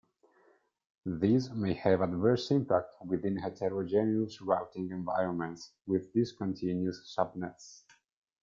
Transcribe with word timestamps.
This 1.05 1.51
may 1.51 1.75
have 1.75 2.01
adverse 2.01 2.49
impact 2.49 2.95
within 3.05 3.37
heterogeneous 3.37 4.41
routing 4.41 4.89
environments 4.89 5.73
with 5.85 6.11
discontiguous 6.11 7.15
subnets. 7.15 7.83